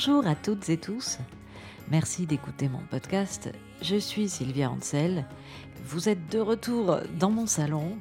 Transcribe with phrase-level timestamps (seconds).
[0.00, 1.18] Bonjour à toutes et tous.
[1.90, 3.50] Merci d'écouter mon podcast.
[3.82, 5.24] Je suis Sylvia Ansel.
[5.84, 7.98] Vous êtes de retour dans mon salon.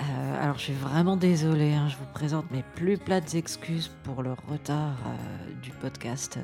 [0.00, 4.24] Euh, alors je suis vraiment désolée, hein, je vous présente mes plus plates excuses pour
[4.24, 6.40] le retard euh, du podcast.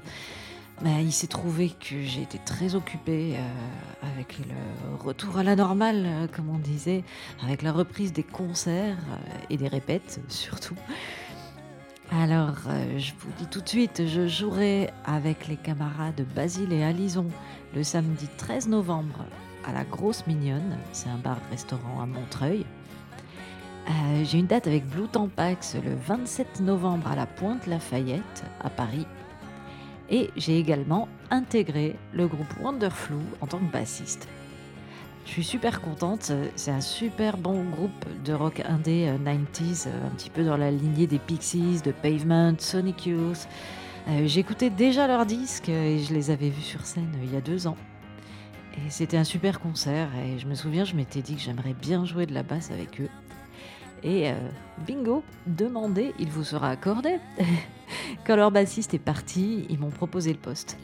[0.82, 5.56] Mais il s'est trouvé que j'ai été très occupée euh, avec le retour à la
[5.56, 7.02] normale, comme on disait,
[7.42, 9.02] avec la reprise des concerts
[9.50, 10.76] et des répètes surtout.
[12.22, 12.58] Alors,
[12.96, 17.26] je vous dis tout de suite, je jouerai avec les camarades Basile et Alison
[17.74, 19.24] le samedi 13 novembre
[19.66, 20.78] à la Grosse Mignonne.
[20.92, 22.64] C'est un bar-restaurant à Montreuil.
[23.88, 28.70] Euh, j'ai une date avec Blue Tampax le 27 novembre à la Pointe Lafayette à
[28.70, 29.06] Paris.
[30.08, 34.28] Et j'ai également intégré le groupe Wonderflu en tant que bassiste.
[35.24, 40.06] Je suis super contente, c'est un super bon groupe de rock indé 90s, euh, euh,
[40.06, 43.48] un petit peu dans la lignée des Pixies, de Pavement, Sonic Youth.
[44.26, 47.66] J'écoutais déjà leurs disques et je les avais vus sur scène il y a deux
[47.66, 47.76] ans.
[48.76, 52.04] Et c'était un super concert et je me souviens, je m'étais dit que j'aimerais bien
[52.04, 53.08] jouer de la basse avec eux.
[54.04, 54.34] Et euh,
[54.86, 57.16] bingo, demandez, il vous sera accordé.
[58.26, 60.76] Quand leur bassiste est parti, ils m'ont proposé le poste.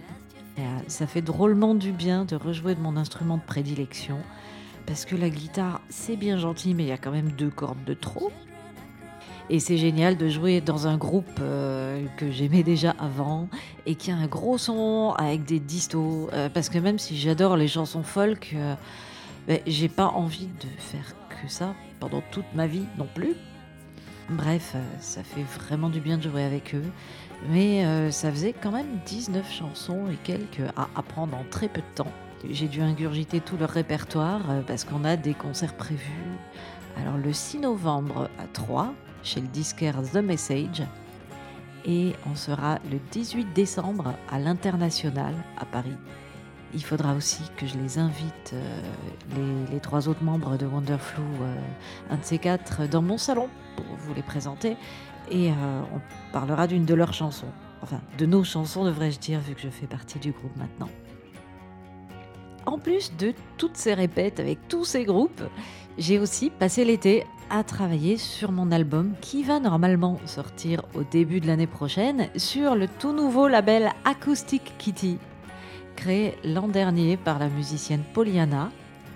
[0.61, 4.19] Euh, ça fait drôlement du bien de rejouer de mon instrument de prédilection,
[4.87, 7.85] parce que la guitare, c'est bien gentil, mais il y a quand même deux cordes
[7.85, 8.31] de trop.
[9.49, 13.49] Et c'est génial de jouer dans un groupe euh, que j'aimais déjà avant
[13.85, 16.31] et qui a un gros son avec des distos.
[16.55, 18.55] parce que même si j'adore les chansons folk,
[19.49, 23.35] ben, j'ai pas envie de faire que ça pendant toute ma vie non plus.
[24.31, 26.85] Bref, euh, ça fait vraiment du bien de jouer avec eux.
[27.49, 31.81] Mais euh, ça faisait quand même 19 chansons et quelques à apprendre en très peu
[31.81, 32.13] de temps.
[32.49, 36.39] J'ai dû ingurgiter tout leur répertoire euh, parce qu'on a des concerts prévus.
[36.97, 38.93] Alors le 6 novembre à 3
[39.23, 40.83] chez le disquaire The Message
[41.87, 45.97] et on sera le 18 décembre à l'International à Paris.
[46.73, 51.55] Il faudra aussi que je les invite, euh, les, trois autres membres de Wonderflu, euh,
[52.11, 54.77] un de ces quatre, dans mon salon pour vous les présenter.
[55.31, 57.51] Et euh, on parlera d'une de leurs chansons.
[57.83, 60.89] Enfin, de nos chansons, devrais-je dire, vu que je fais partie du groupe maintenant.
[62.67, 65.43] En plus de toutes ces répètes avec tous ces groupes,
[65.99, 71.41] j'ai aussi passé l'été à travailler sur mon album qui va normalement sortir au début
[71.41, 75.19] de l'année prochaine sur le tout nouveau label Acoustic Kitty
[76.01, 78.71] créé l'an dernier par la musicienne Poliana,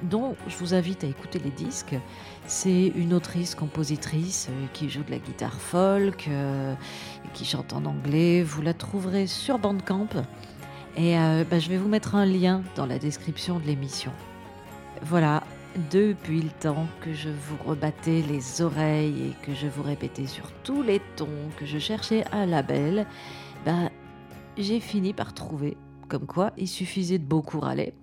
[0.04, 1.97] dont je vous invite à écouter les disques.
[2.47, 6.75] C'est une autrice-compositrice euh, qui joue de la guitare folk, euh,
[7.32, 8.42] qui chante en anglais.
[8.42, 10.09] Vous la trouverez sur Bandcamp.
[10.97, 14.12] Et euh, bah, je vais vous mettre un lien dans la description de l'émission.
[15.03, 15.42] Voilà,
[15.91, 20.53] depuis le temps que je vous rebattais les oreilles et que je vous répétais sur
[20.62, 23.06] tous les tons que je cherchais un label,
[23.65, 23.91] bah,
[24.56, 25.76] j'ai fini par trouver
[26.09, 27.94] comme quoi, il suffisait de beaucoup râler.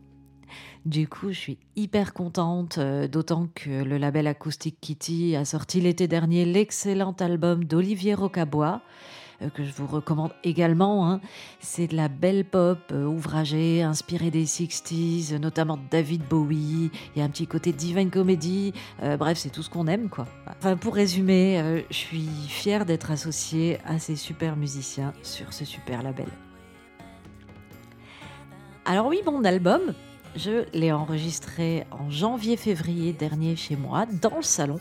[0.85, 5.79] Du coup, je suis hyper contente, euh, d'autant que le label Acoustic Kitty a sorti
[5.79, 8.81] l'été dernier l'excellent album d'Olivier Rocabois,
[9.43, 11.07] euh, que je vous recommande également.
[11.07, 11.21] Hein.
[11.59, 16.89] C'est de la belle pop euh, ouvragée, inspirée des 60s, notamment David Bowie.
[17.15, 18.73] Il y a un petit côté divine comedy.
[19.19, 20.25] bref, c'est tout ce qu'on aime, quoi.
[20.57, 26.01] Enfin, pour résumer, je suis fière d'être associée à ces super musiciens sur ce super
[26.01, 26.27] label.
[28.85, 29.93] Alors oui, mon album,
[30.35, 34.79] je l'ai enregistré en janvier-février dernier chez moi, dans le salon,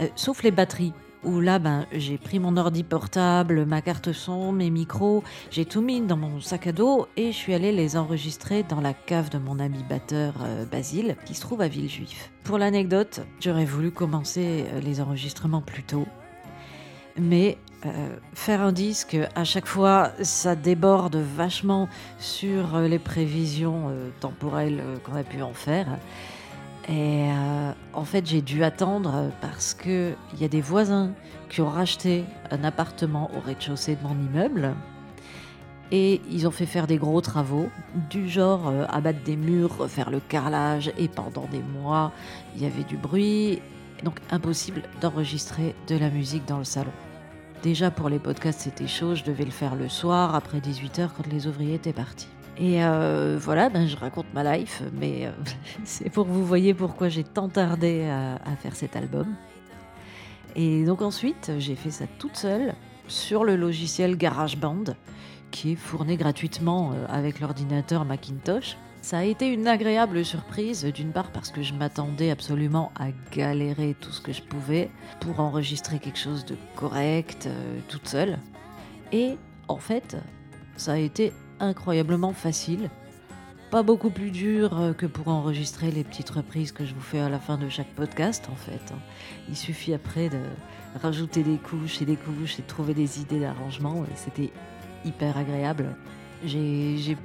[0.00, 0.92] euh, sauf les batteries.
[1.22, 5.82] Où là, ben, j'ai pris mon ordi portable, ma carte son, mes micros, j'ai tout
[5.82, 9.28] mis dans mon sac à dos et je suis allée les enregistrer dans la cave
[9.28, 12.32] de mon ami batteur euh, Basile, qui se trouve à Villejuif.
[12.42, 16.06] Pour l'anecdote, j'aurais voulu commencer euh, les enregistrements plus tôt,
[17.18, 21.88] mais euh, faire un disque, à chaque fois, ça déborde vachement
[22.18, 25.86] sur euh, les prévisions euh, temporelles qu'on a pu en faire.
[26.88, 27.28] Et
[27.92, 31.12] en fait, j'ai dû attendre parce qu'il y a des voisins
[31.48, 34.74] qui ont racheté un appartement au rez-de-chaussée de mon immeuble.
[35.92, 37.68] Et ils ont fait faire des gros travaux,
[38.08, 40.90] du genre abattre des murs, refaire le carrelage.
[40.98, 42.10] Et pendant des mois,
[42.56, 43.62] il y avait du bruit.
[44.02, 46.92] Donc impossible d'enregistrer de la musique dans le salon.
[47.62, 51.26] Déjà pour les podcasts c'était chaud, je devais le faire le soir après 18h quand
[51.30, 52.28] les ouvriers étaient partis.
[52.56, 55.30] Et euh, voilà, ben, je raconte ma life, mais euh,
[55.84, 59.34] c'est pour que vous voyez pourquoi j'ai tant tardé à, faire cet album.
[60.56, 62.74] Et donc ensuite, j'ai fait ça toute seule
[63.08, 64.94] sur le logiciel GarageBand,
[65.50, 68.78] qui est fourni gratuitement euh, avec l'ordinateur Macintosh.
[69.02, 73.96] Ça a été une agréable surprise, d'une part parce que je m'attendais absolument à galérer
[73.98, 78.38] tout ce que je pouvais pour enregistrer quelque chose de correct, euh, toute seule.
[79.10, 79.36] Et
[79.68, 80.18] en fait,
[80.76, 82.90] ça a été incroyablement facile.
[83.70, 87.20] Pas beaucoup plus dur euh, que pour enregistrer les petites reprises que je vous fais
[87.20, 88.92] à la fin de chaque podcast en fait.
[88.92, 88.98] Hein.
[89.48, 90.40] Il suffit après de
[91.00, 94.50] rajouter des couches et des couches et de trouver des idées d'arrangement c'était
[95.04, 95.94] hyper agréable.
[96.44, 97.16] J'ai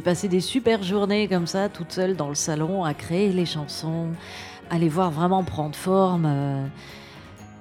[0.00, 4.08] passé des super journées comme ça, toute seule dans le salon, à créer les chansons,
[4.70, 6.26] à les voir vraiment prendre forme.
[6.26, 6.66] Euh,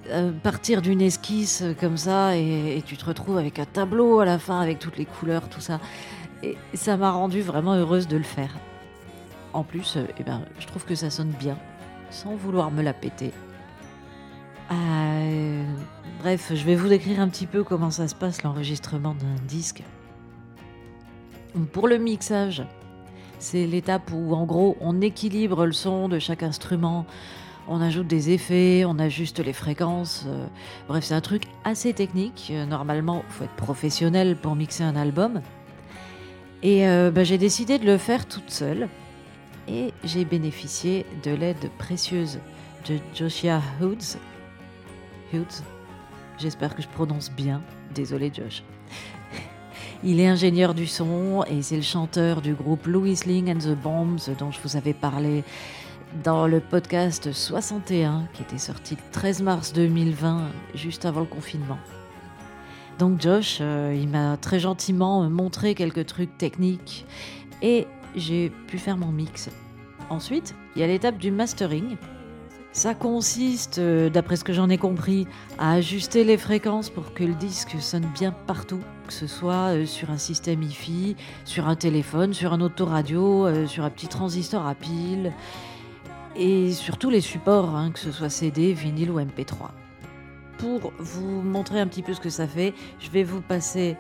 [0.10, 4.40] euh, partir d'une esquisse comme ça et, tu te retrouves avec un tableau à la
[4.40, 5.80] fin avec toutes les couleurs, tout ça.
[6.44, 8.56] Et ça m'a rendu vraiment heureuse de le faire.
[9.54, 11.58] En plus, euh, eh ben, je trouve que ça sonne bien,
[12.10, 13.32] sans vouloir me la péter.
[16.20, 19.84] Bref, je vais vous décrire un petit peu comment ça se passe l'enregistrement d'un disque.
[21.72, 22.64] Pour le mixage,
[23.40, 27.06] c'est l'étape où en gros on équilibre le son de chaque instrument,
[27.68, 30.24] on ajoute des effets, on ajuste les fréquences.
[30.28, 30.48] Euh,
[30.88, 32.48] bref, c'est un truc assez technique.
[32.52, 35.42] Euh, normalement, il faut être professionnel pour mixer un album.
[36.64, 38.88] Et euh, bah, j'ai décidé de le faire toute seule.
[39.68, 42.40] Et j'ai bénéficié de l'aide précieuse
[42.88, 44.18] de Joshua Hoods.
[45.34, 45.62] Hoods,
[46.38, 47.62] j'espère que je prononce bien.
[47.94, 48.64] Désolé Josh.
[50.04, 53.76] Il est ingénieur du son et c'est le chanteur du groupe Louis Ling and the
[53.76, 55.44] Bombs dont je vous avais parlé
[56.24, 60.44] dans le podcast 61 qui était sorti le 13 mars 2020,
[60.76, 61.80] juste avant le confinement.
[63.00, 67.08] Donc Josh, euh, il m'a très gentiment montré quelques trucs techniques
[67.64, 69.50] et j'ai pu faire mon mix.
[70.12, 71.98] Ensuite, il y a l'étape du mastering.
[72.72, 75.26] Ça consiste, euh, d'après ce que j'en ai compris,
[75.58, 79.86] à ajuster les fréquences pour que le disque sonne bien partout, que ce soit euh,
[79.86, 81.16] sur un système hi
[81.46, 85.34] sur un téléphone, sur un autoradio, sur un petit transistor à pile,
[86.36, 89.70] et surtout les supports, hein, que ce soit CD, vinyle ou MP3.
[90.58, 93.98] Pour vous montrer un petit peu ce que ça fait, je vais vous passer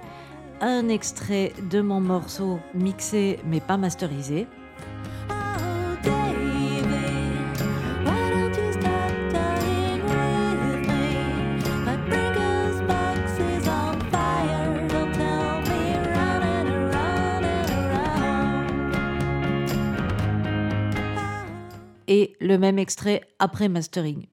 [0.61, 4.47] un extrait de mon morceau mixé mais pas masterisé.
[22.39, 24.27] Le même extrait après mastering.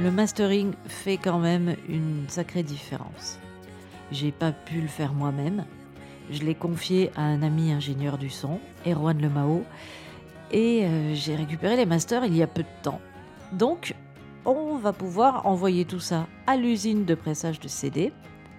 [0.00, 3.38] Le mastering fait quand même une sacrée différence.
[4.10, 5.64] J'ai pas pu le faire moi-même.
[6.30, 9.64] Je l'ai confié à un ami ingénieur du son, Erwan Lemao,
[10.50, 13.00] et euh, j'ai récupéré les masters il y a peu de temps.
[13.52, 13.94] Donc,
[14.56, 18.12] on va pouvoir envoyer tout ça à l'usine de pressage de CD.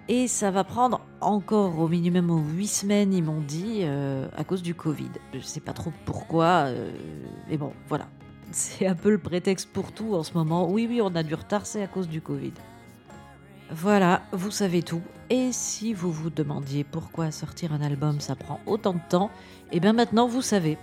[0.07, 4.63] Et ça va prendre encore au minimum 8 semaines, ils m'ont dit, euh, à cause
[4.63, 5.11] du Covid.
[5.33, 6.91] Je sais pas trop pourquoi, euh,
[7.47, 8.07] mais bon, voilà.
[8.51, 10.67] C'est un peu le prétexte pour tout en ce moment.
[10.69, 12.53] Oui, oui, on a du retard, c'est à cause du Covid.
[13.69, 15.03] Voilà, vous savez tout.
[15.29, 19.29] Et si vous vous demandiez pourquoi sortir un album ça prend autant de temps,
[19.71, 20.79] eh bien maintenant vous savez.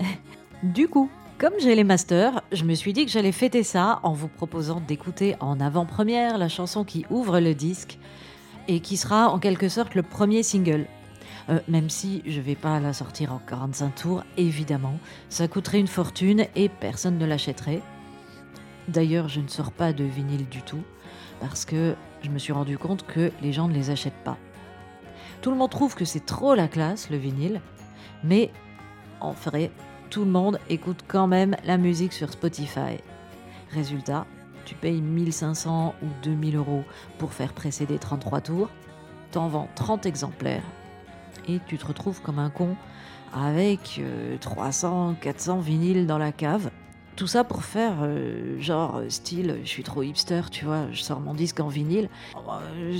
[0.64, 4.14] du coup, comme j'ai les masters, je me suis dit que j'allais fêter ça en
[4.14, 7.98] vous proposant d'écouter en avant-première la chanson qui ouvre le disque
[8.68, 10.86] et qui sera en quelque sorte le premier single.
[11.50, 15.86] Euh, même si je vais pas la sortir en 45 tours, évidemment, ça coûterait une
[15.86, 17.82] fortune et personne ne l'achèterait.
[18.88, 20.82] D'ailleurs, je ne sors pas de vinyle du tout
[21.40, 24.38] parce que je me suis rendu compte que les gens ne les achètent pas.
[25.42, 27.60] Tout le monde trouve que c'est trop la classe le vinyle,
[28.24, 28.50] mais
[29.20, 29.70] en vrai,
[30.10, 32.98] tout le monde écoute quand même la musique sur Spotify.
[33.70, 34.26] Résultat,
[34.64, 36.84] tu payes 1500 ou 2000 euros
[37.18, 38.70] pour faire précéder 33 tours,
[39.32, 40.64] t'en vends 30 exemplaires
[41.48, 42.76] et tu te retrouves comme un con
[43.34, 44.00] avec
[44.40, 46.70] 300, euh, 400 vinyles dans la cave.
[47.16, 51.20] Tout ça pour faire euh, genre style, je suis trop hipster, tu vois, je sors
[51.20, 52.08] mon disque en vinyle.
[52.36, 52.98] Euh,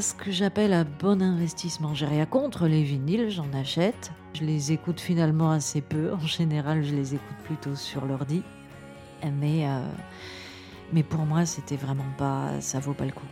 [0.00, 1.94] ce que j'appelle un bon investissement.
[1.94, 4.12] J'ai rien contre les vinyles, j'en achète.
[4.34, 6.12] Je les écoute finalement assez peu.
[6.12, 8.42] En général, je les écoute plutôt sur l'ordi.
[9.24, 9.80] Mais, euh,
[10.92, 12.60] mais pour moi, c'était vraiment pas.
[12.60, 13.26] Ça vaut pas le coup.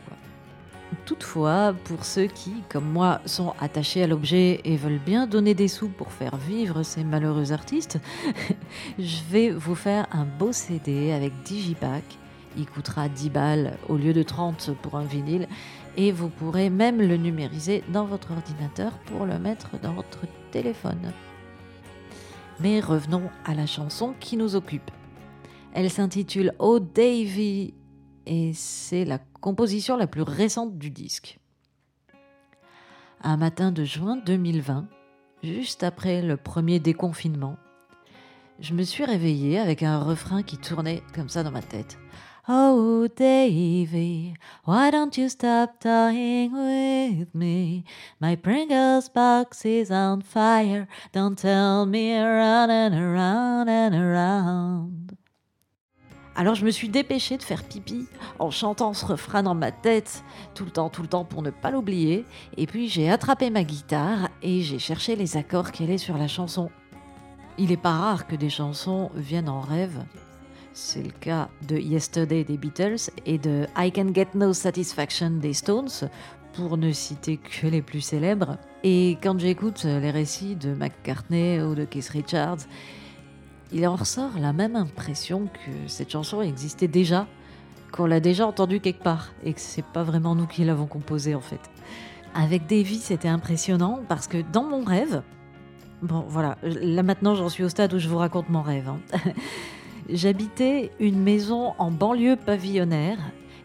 [1.04, 5.68] Toutefois, pour ceux qui, comme moi, sont attachés à l'objet et veulent bien donner des
[5.68, 8.00] sous pour faire vivre ces malheureux artistes,
[8.98, 12.04] je vais vous faire un beau CD avec Digipack.
[12.56, 15.46] Il coûtera 10 balles au lieu de 30 pour un vinyle
[15.96, 20.20] et vous pourrez même le numériser dans votre ordinateur pour le mettre dans votre
[20.50, 21.12] téléphone.
[22.60, 24.90] Mais revenons à la chanson qui nous occupe.
[25.74, 27.74] Elle s'intitule Oh Davy
[28.24, 31.38] et c'est la composition la plus récente du disque.
[33.22, 34.86] Un matin de juin 2020,
[35.42, 37.56] juste après le premier déconfinement,
[38.58, 41.98] je me suis réveillée avec un refrain qui tournait comme ça dans ma tête.
[42.48, 44.34] Oh Davy,
[44.64, 47.82] why don't you stop toying with me?
[48.20, 50.86] My Pringles box is on fire.
[51.12, 55.16] Don't tell me around and around and around.
[56.36, 58.06] Alors je me suis dépêchée de faire pipi
[58.38, 60.22] en chantant ce refrain dans ma tête
[60.54, 62.24] tout le temps, tout le temps pour ne pas l'oublier.
[62.56, 66.28] Et puis j'ai attrapé ma guitare et j'ai cherché les accords qu'elle est sur la
[66.28, 66.70] chanson.
[67.58, 70.04] Il n'est pas rare que des chansons viennent en rêve.
[70.78, 75.54] C'est le cas de Yesterday des Beatles et de I Can Get No Satisfaction des
[75.54, 76.10] Stones,
[76.52, 78.58] pour ne citer que les plus célèbres.
[78.84, 82.58] Et quand j'écoute les récits de McCartney ou de Keith Richards,
[83.72, 87.26] il en ressort la même impression que cette chanson existait déjà,
[87.90, 91.34] qu'on l'a déjà entendue quelque part, et que c'est pas vraiment nous qui l'avons composée
[91.34, 91.70] en fait.
[92.34, 95.22] Avec Davy, c'était impressionnant parce que dans mon rêve,
[96.02, 98.90] bon voilà, là maintenant j'en suis au stade où je vous raconte mon rêve.
[98.90, 99.00] Hein.
[100.08, 103.18] J'habitais une maison en banlieue pavillonnaire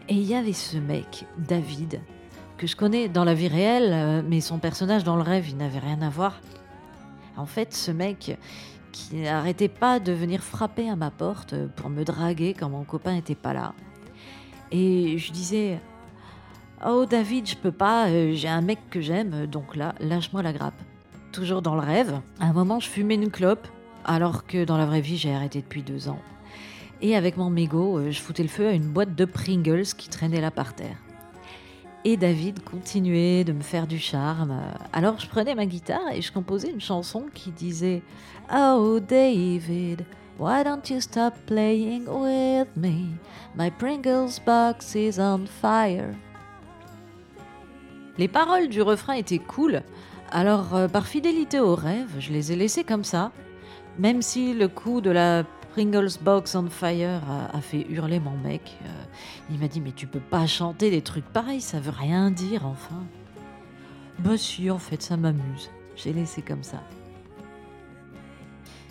[0.08, 2.00] et il y avait ce mec, David,
[2.58, 5.56] que je connais dans la vie réelle, euh, mais son personnage dans le rêve, il
[5.56, 6.40] n'avait rien à voir.
[7.36, 8.36] En fait, ce mec
[8.90, 13.12] qui n'arrêtait pas de venir frapper à ma porte pour me draguer quand mon copain
[13.12, 13.72] n'était pas là.
[14.72, 15.78] Et je disais
[16.84, 20.52] Oh David, je peux pas, euh, j'ai un mec que j'aime, donc là, lâche-moi la
[20.52, 20.82] grappe.
[21.30, 22.20] Toujours dans le rêve.
[22.40, 23.68] À un moment, je fumais une clope,
[24.04, 26.18] alors que dans la vraie vie, j'ai arrêté depuis deux ans.
[27.04, 30.08] Et avec mon mégot, euh, je foutais le feu à une boîte de Pringles qui
[30.08, 30.96] traînait là par terre.
[32.04, 34.60] Et David continuait de me faire du charme.
[34.92, 38.02] Alors je prenais ma guitare et je composais une chanson qui disait
[38.52, 40.04] Oh David,
[40.38, 43.08] why don't you stop playing with me?
[43.56, 46.14] My Pringles box is on fire.
[48.16, 49.82] Les paroles du refrain étaient cool,
[50.30, 53.32] alors euh, par fidélité au rêve, je les ai laissées comme ça,
[53.98, 58.76] même si le coup de la Pringles Box on Fire a, fait hurler mon mec.
[58.84, 58.88] Euh,
[59.50, 62.66] il m'a dit Mais tu peux pas chanter des trucs pareils, ça veut rien dire,
[62.66, 63.02] enfin.
[64.18, 65.70] Bah si, en fait, ça m'amuse.
[65.96, 66.82] J'ai laissé comme ça.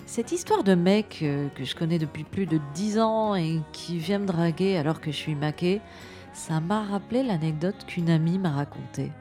[0.08, 4.00] Cette histoire de mec euh, que je connais depuis plus de 10 ans et qui
[4.00, 5.82] vient me draguer alors que je suis maquée,
[6.34, 9.12] ça m'a rappelé l'anecdote qu'une amie m'a racontée.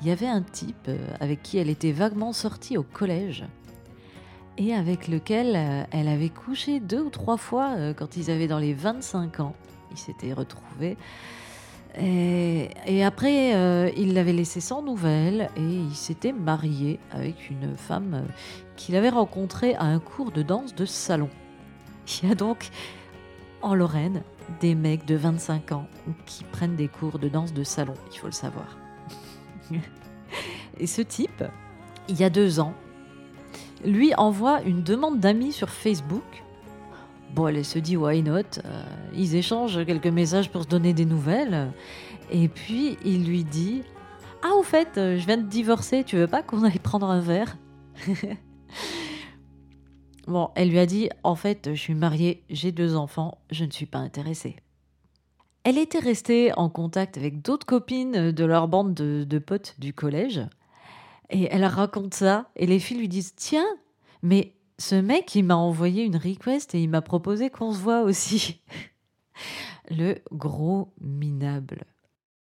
[0.00, 3.44] Il y avait un type euh, avec qui elle était vaguement sortie au collège
[4.58, 8.48] et avec lequel euh, elle avait couché deux ou trois fois euh, quand ils avaient
[8.48, 9.54] dans les 25 ans.
[9.90, 10.96] Ils s'étaient retrouvés.
[11.98, 18.26] Et, après, euh, il l'avait laissé sans nouvelles et il s'était marié avec une femme
[18.76, 21.30] qu'il avait rencontrée à un cours de danse de salon.
[22.22, 22.68] Il y a donc
[23.62, 24.22] en Lorraine
[24.60, 25.86] des mecs de 25 ans
[26.26, 28.76] qui prennent des cours de danse de salon, il faut le savoir.
[30.78, 31.42] Et ce type,
[32.08, 32.74] il y a deux ans,
[33.84, 36.44] lui envoie une demande d'amis sur Facebook.
[37.34, 38.58] Bon, elle se dit why not?
[38.64, 38.82] Euh,
[39.14, 41.72] Ils échangent quelques messages pour se donner des nouvelles.
[42.30, 43.82] Et puis il lui dit
[44.42, 47.20] Ah, au fait, euh, je viens de divorcer, tu veux pas qu'on aille prendre un
[47.20, 47.56] verre?
[50.26, 53.70] Bon, elle lui a dit En fait, je suis mariée, j'ai deux enfants, je ne
[53.70, 54.56] suis pas intéressée.
[55.62, 60.40] Elle était restée en contact avec d'autres copines de leur bande de potes du collège.
[61.30, 63.66] Et elle raconte ça, et les filles lui disent Tiens,
[64.22, 68.02] mais ce mec, il m'a envoyé une request et il m'a proposé qu'on se voit
[68.02, 68.60] aussi.
[69.90, 71.84] Le gros minable.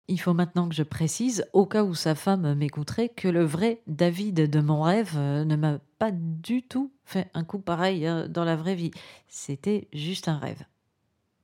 [0.09, 3.83] Il faut maintenant que je précise, au cas où sa femme m'écouterait, que le vrai
[3.87, 8.29] David de mon rêve euh, ne m'a pas du tout fait un coup pareil euh,
[8.29, 8.91] dans la vraie vie.
[9.29, 10.64] C'était juste un rêve.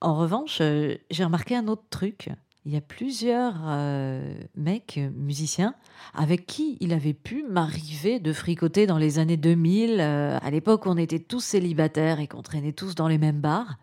[0.00, 2.30] En revanche, euh, j'ai remarqué un autre truc
[2.68, 5.74] il y a plusieurs euh, mecs musiciens
[6.12, 9.96] avec qui il avait pu m'arriver de fricoter dans les années 2000.
[9.98, 13.78] Euh, à l'époque, on était tous célibataires et qu'on traînait tous dans les mêmes bars.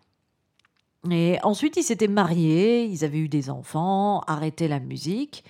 [1.10, 5.42] Et ensuite, ils s'étaient mariés, ils avaient eu des enfants, arrêté la musique.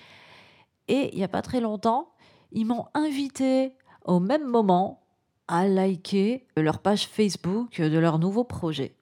[0.87, 2.09] Et il n'y a pas très longtemps,
[2.51, 5.03] ils m'ont invité au même moment
[5.47, 8.95] à liker leur page Facebook de leur nouveau projet.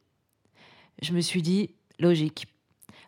[1.01, 2.47] Je me suis dit, logique,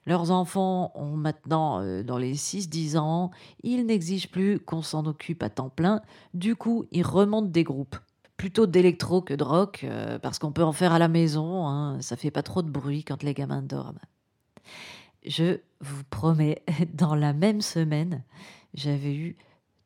[0.07, 3.29] leurs enfants ont maintenant euh, dans les 6-10 ans,
[3.61, 6.01] ils n'exigent plus qu'on s'en occupe à temps plein,
[6.33, 7.97] du coup ils remontent des groupes.
[8.37, 12.01] Plutôt d'électro que de rock, euh, parce qu'on peut en faire à la maison, hein,
[12.01, 13.99] ça fait pas trop de bruit quand les gamins dorment.
[15.25, 18.23] Je vous promets, dans la même semaine,
[18.73, 19.37] j'avais eu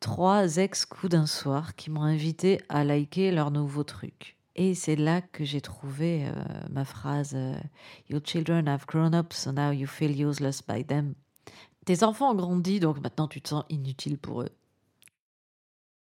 [0.01, 4.37] trois ex-coups d'un soir qui m'ont invité à liker leur nouveau truc.
[4.55, 7.55] Et c'est là que j'ai trouvé euh, ma phrase euh,
[8.09, 11.15] Your children have grown up, so now you feel useless by them.
[11.85, 14.49] Tes enfants ont grandi, donc maintenant tu te sens inutile pour eux.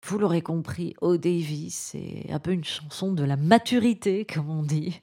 [0.03, 4.63] Vous l'aurez compris, Oh Davis, c'est un peu une chanson de la maturité, comme on
[4.63, 5.01] dit,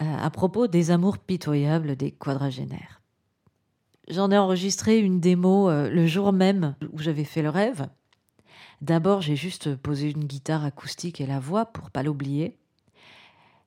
[0.00, 3.00] euh, à propos des amours pitoyables des quadragénaires.
[4.08, 7.88] J'en ai enregistré une démo le jour même où j'avais fait le rêve.
[8.82, 12.58] D'abord, j'ai juste posé une guitare acoustique et la voix pour pas l'oublier.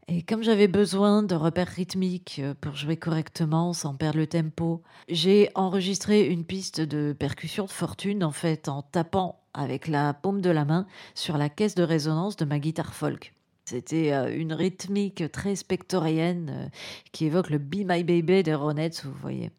[0.10, 4.84] Et comme j'avais besoin de repères rythmiques euh, pour jouer correctement sans perdre le tempo,
[5.07, 10.41] j'ai enregistré une piste de percussion de fortune en fait en tapant avec la paume
[10.41, 13.34] de la main sur la caisse de résonance de ma guitare folk.
[13.63, 16.67] C'était euh, une rythmique très spectorienne euh,
[17.13, 19.50] qui évoque le Be My Baby des Ronettes, vous voyez.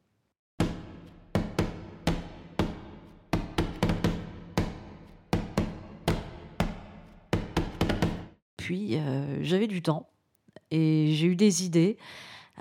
[8.66, 8.98] Puis
[9.42, 10.08] j'avais du temps
[10.72, 11.98] et j'ai eu des idées.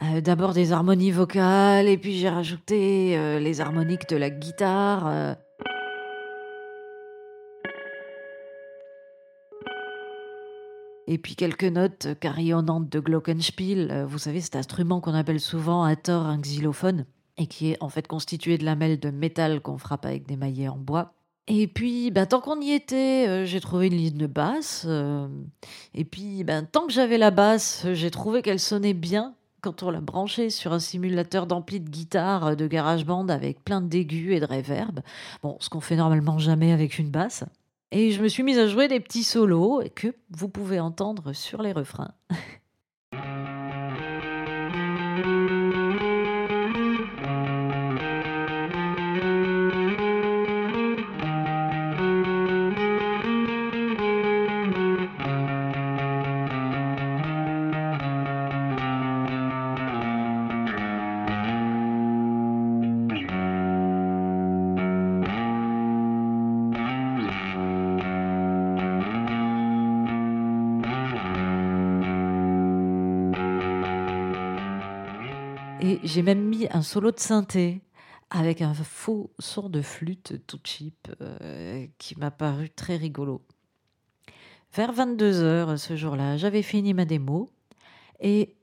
[0.03, 5.07] Euh, d'abord des harmonies vocales, et puis j'ai rajouté euh, les harmoniques de la guitare.
[5.07, 5.33] Euh.
[11.07, 14.05] Et puis quelques notes carillonnantes de glockenspiel.
[14.07, 17.07] Vous savez, cet instrument qu'on appelle souvent à tort un xylophone,
[17.38, 20.67] et qui est en fait constitué de lamelles de métal qu'on frappe avec des maillets
[20.67, 21.15] en bois.
[21.47, 24.85] Et puis, ben, tant qu'on y était, euh, j'ai trouvé une ligne de basse.
[24.87, 25.27] Euh,
[25.93, 29.91] et puis, ben, tant que j'avais la basse, j'ai trouvé qu'elle sonnait bien quand on
[29.91, 34.39] l'a branchée sur un simulateur d'ampli de guitare euh, de GarageBand avec plein d'aigus et
[34.39, 35.01] de reverb.
[35.43, 37.43] Bon, ce qu'on fait normalement jamais avec une basse.
[37.91, 41.61] Et je me suis mise à jouer des petits solos que vous pouvez entendre sur
[41.61, 42.11] les refrains.
[76.06, 77.82] j'ai même mis un solo de synthé
[78.30, 83.41] avec un faux son de flûte tout cheap euh, qui m'a paru très rigolo.
[84.74, 87.52] Vers 22 heures ce jour-là, j'avais fini ma démo
[88.20, 88.56] et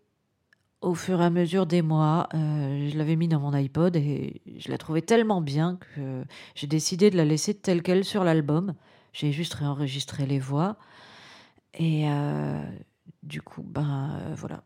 [0.81, 4.43] au fur et à mesure des mois, euh, je l'avais mis dans mon iPod et
[4.59, 6.25] je la trouvais tellement bien que
[6.55, 8.75] j'ai décidé de la laisser telle qu'elle sur l'album.
[9.13, 10.77] J'ai juste réenregistré les voix
[11.75, 12.63] et euh,
[13.23, 14.65] du coup, ben voilà,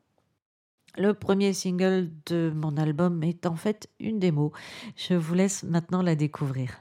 [0.97, 4.53] le premier single de mon album est en fait une démo.
[4.97, 6.81] Je vous laisse maintenant la découvrir.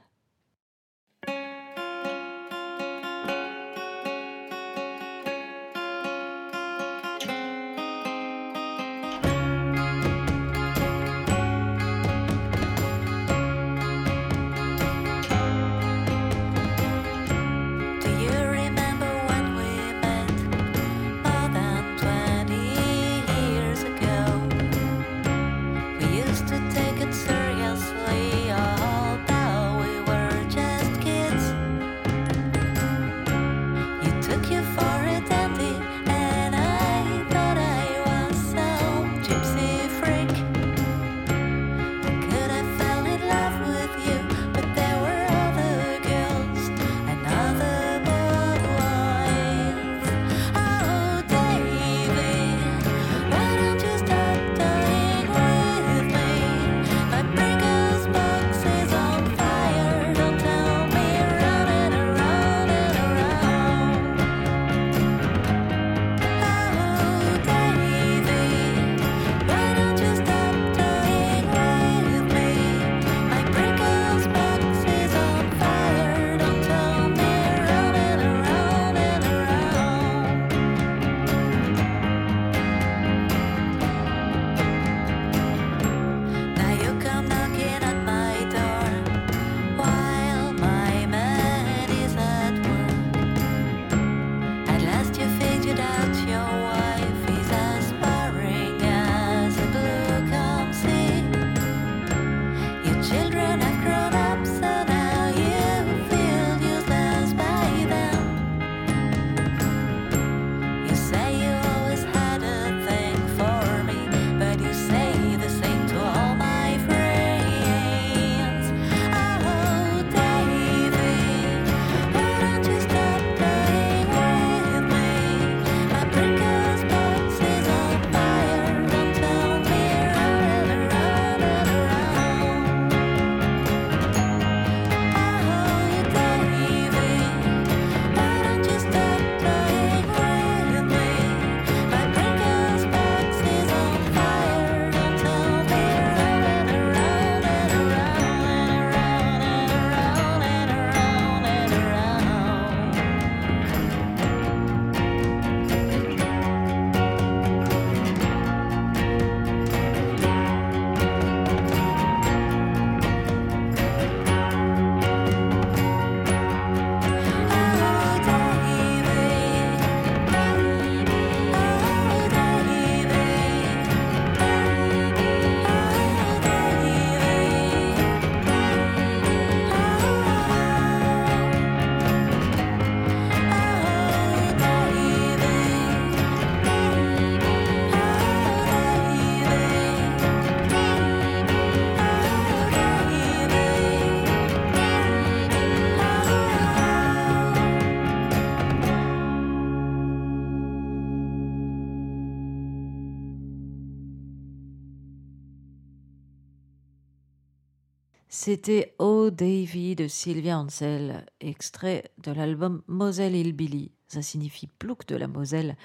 [208.28, 213.92] C'était Oh Davy de Sylvia Ansel, extrait de l'album Moselle Hillbilly.
[214.08, 215.78] Ça signifie plouc de la Moselle.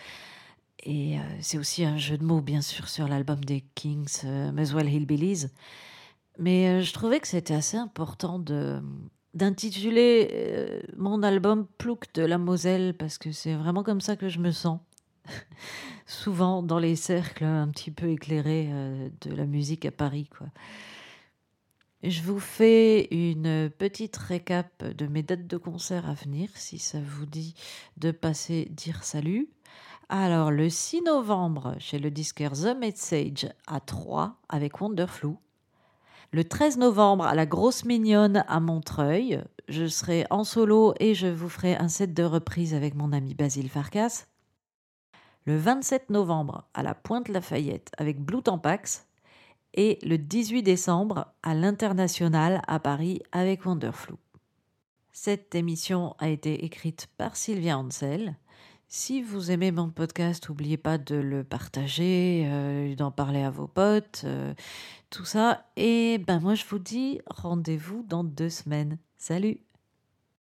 [0.84, 4.50] Et euh, c'est aussi un jeu de mots, bien sûr, sur l'album des Kings, euh,
[4.52, 5.46] Muswell Hillbillies.
[6.38, 8.42] Mais euh, je trouvais que c'était assez important
[9.34, 14.38] d'intituler mon album Plouc de la Moselle parce que c'est vraiment comme ça que je
[14.38, 14.80] me sens.
[16.06, 18.70] Souvent dans les cercles un petit peu éclairés
[19.20, 20.46] de la musique à Paris, quoi.
[22.02, 26.98] Je vous fais une petite récap de mes dates de concert à venir, si ça
[26.98, 27.54] vous dit
[27.98, 29.50] de passer dire salut.
[30.08, 35.36] Alors, le 6 novembre, chez le disquaire The Message à Troyes avec Wonderflou.
[36.32, 41.26] Le 13 novembre, à la Grosse Mignonne à Montreuil, je serai en solo et je
[41.26, 44.24] vous ferai un set de reprises avec mon ami Basile Farkas.
[45.44, 49.06] Le 27 novembre, à la Pointe Lafayette avec Blue Tampax
[49.74, 54.16] et le 18 décembre à l'International à Paris avec Wonderflou.
[55.12, 58.36] Cette émission a été écrite par Sylvia Ansel.
[58.88, 63.68] Si vous aimez mon podcast, n'oubliez pas de le partager, euh, d'en parler à vos
[63.68, 64.52] potes, euh,
[65.10, 65.64] tout ça.
[65.76, 68.98] Et ben moi je vous dis rendez-vous dans deux semaines.
[69.16, 69.60] Salut